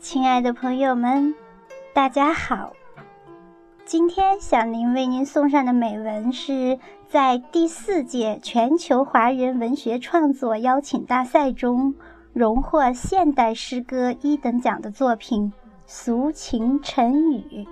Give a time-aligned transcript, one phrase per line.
[0.00, 1.34] 亲爱的朋友们，
[1.92, 2.72] 大家好。
[3.84, 6.78] 今天小林为您送上的美文是
[7.08, 11.96] 在第四届全球华人文学创作邀请大赛中
[12.32, 15.52] 荣获现代诗歌一等奖的作品
[15.84, 17.66] 《俗情成语》，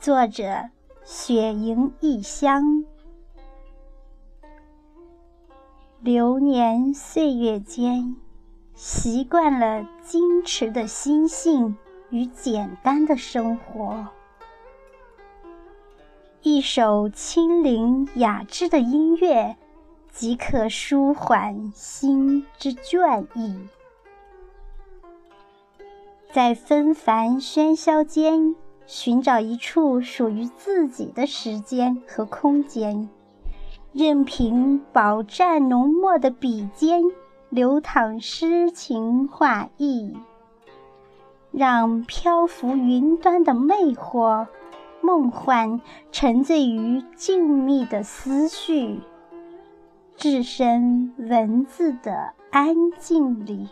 [0.00, 0.70] 作者
[1.04, 2.84] 雪莹异乡。
[6.00, 8.16] 流年岁月间。
[8.74, 11.76] 习惯了矜持的心性
[12.10, 14.08] 与简单的生活，
[16.42, 19.56] 一首清灵雅致的音乐
[20.10, 23.56] 即可舒缓心之倦意。
[26.32, 28.56] 在纷繁喧嚣间，
[28.86, 33.08] 寻找一处属于自己的时间和空间，
[33.92, 37.04] 任凭饱蘸浓墨的笔尖。
[37.54, 40.18] 流淌诗情画意，
[41.52, 44.48] 让漂浮云端的魅惑、
[45.00, 48.98] 梦幻沉醉于静谧的思绪，
[50.16, 53.68] 置身文字的安静里。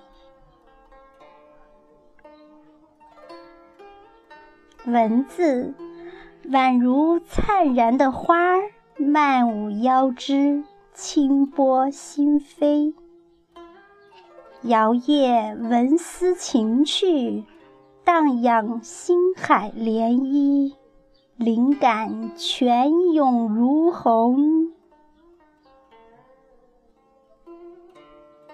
[4.87, 5.75] 文字
[6.45, 12.95] 宛如灿然的花儿，漫舞腰肢，轻拨心扉。
[14.65, 17.45] 摇曳文思情趣，
[18.05, 20.73] 荡漾心海涟漪，
[21.37, 24.71] 灵感泉涌如虹。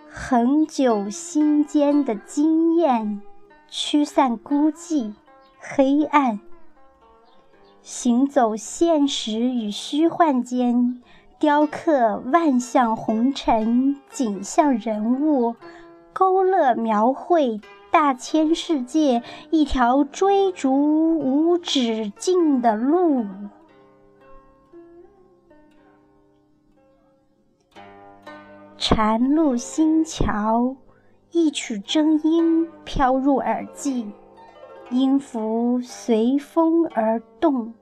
[0.08, 3.20] 恒久心间的经验，
[3.68, 5.12] 驱散孤寂、
[5.60, 6.40] 黑暗。
[7.82, 11.02] 行走现实与虚幻间，
[11.38, 15.54] 雕刻万象红尘、景象人物。
[16.12, 17.60] 勾勒描绘
[17.90, 23.24] 大千世界一条追逐无止境的路，
[28.76, 30.76] 禅路新桥，
[31.30, 34.10] 一曲筝音飘入耳际，
[34.90, 37.74] 音符随风而动。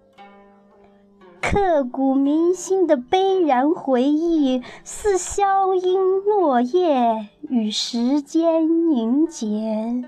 [1.41, 10.05] 刻骨铭心的悲然回忆，似消音落叶，与时间凝结。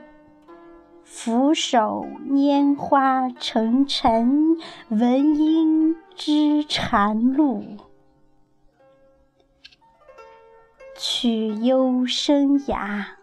[1.05, 4.57] 俯首拈花成尘，
[4.89, 7.63] 闻音知禅路。
[10.97, 13.17] 曲幽声雅，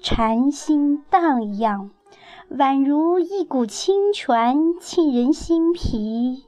[0.00, 1.90] 禅心荡漾，
[2.48, 6.46] 宛如一股清泉，沁人心脾。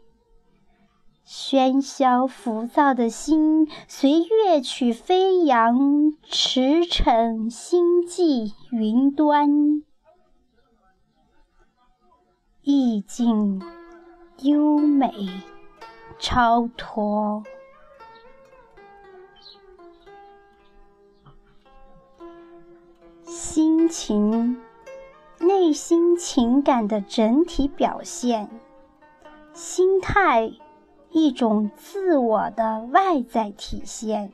[1.26, 9.82] 喧嚣浮躁的心，随乐曲飞扬，驰骋星际云端，
[12.60, 13.62] 意境
[14.42, 15.10] 优美
[16.18, 17.42] 超脱，
[23.22, 24.60] 心情、
[25.40, 28.50] 内心情感的整体表现，
[29.54, 30.52] 心态。
[31.14, 34.32] 一种自我的外在体现。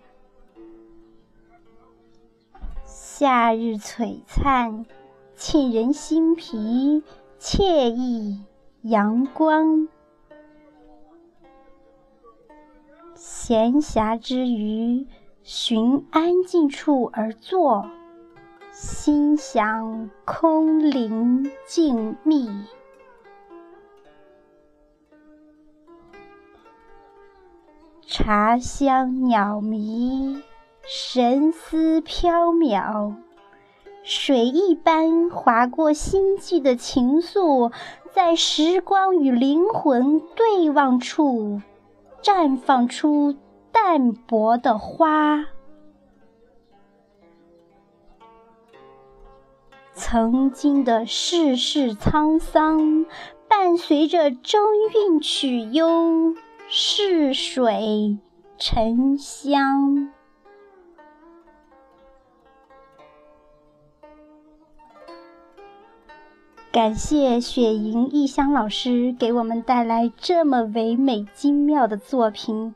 [2.87, 4.87] 夏日璀璨，
[5.37, 7.03] 沁人心脾，
[7.39, 8.41] 惬意
[8.81, 9.89] 阳光。
[13.15, 15.07] 闲暇之余，
[15.43, 17.91] 寻安静处而坐，
[18.73, 22.65] 心想空灵静谧。
[28.23, 30.43] 茶香鸟鸣，
[30.83, 33.15] 神思飘渺，
[34.03, 37.73] 水一般划过心际的情愫，
[38.13, 41.63] 在时光与灵魂对望处，
[42.23, 43.37] 绽放出
[43.73, 45.47] 淡薄的花。
[49.95, 53.07] 曾经的世事沧桑，
[53.49, 54.59] 伴随着筝
[54.95, 56.35] 韵曲幽。
[56.73, 58.17] 逝水
[58.57, 60.13] 沉香，
[66.71, 72.73] 感谢雪莹异香老师给我们带来这么唯美精妙的作品，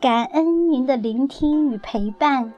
[0.00, 2.54] 感恩您的聆听与陪伴。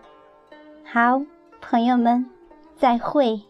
[0.85, 1.23] 好，
[1.61, 2.31] 朋友们，
[2.77, 3.43] 再会。